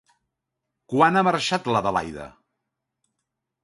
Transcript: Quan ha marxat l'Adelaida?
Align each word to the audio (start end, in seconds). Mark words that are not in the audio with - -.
Quan 0.93 1.21
ha 1.21 1.23
marxat 1.29 1.71
l'Adelaida? 1.77 2.29